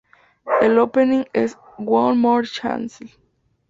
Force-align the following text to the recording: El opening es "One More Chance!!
El 0.61 0.79
opening 0.79 1.25
es 1.31 1.59
"One 1.77 2.15
More 2.17 2.47
Chance!! 2.47 3.05